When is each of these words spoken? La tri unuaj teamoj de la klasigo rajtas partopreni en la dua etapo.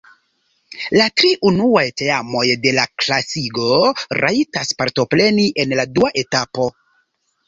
La 0.99 1.05
tri 1.19 1.29
unuaj 1.49 1.83
teamoj 2.01 2.45
de 2.63 2.73
la 2.77 2.85
klasigo 3.03 3.67
rajtas 4.25 4.71
partopreni 4.79 5.45
en 5.65 5.77
la 5.81 5.87
dua 5.99 6.11
etapo. 6.23 6.67